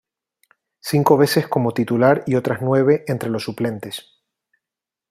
[0.79, 4.13] Cinco veces como Titular y otras nueve entre los suplentes.